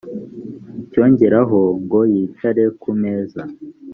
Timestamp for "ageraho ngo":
1.07-1.99